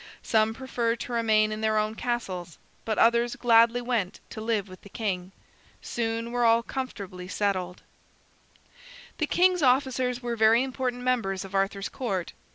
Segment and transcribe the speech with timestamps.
[0.23, 4.81] Some preferred to remain in their own castles, but others gladly went to live with
[4.81, 5.31] the king.
[5.79, 7.83] Soon all were comfortably settled.
[9.19, 12.33] The king's officers were very important members of Arthur's court.